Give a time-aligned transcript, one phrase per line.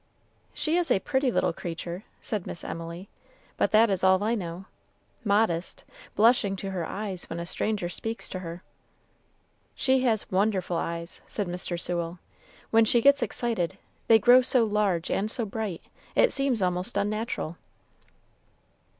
[0.55, 3.07] "She is a pretty little creature," said Miss Emily,
[3.55, 4.65] "but that is all I know;
[5.23, 5.83] modest
[6.15, 8.63] blushing to her eyes when a stranger speaks to her."
[9.75, 11.79] "She has wonderful eyes," said Mr.
[11.79, 12.17] Sewell;
[12.71, 13.77] "when she gets excited,
[14.07, 15.83] they grow so large and so bright,
[16.15, 17.57] it seems almost unnatural."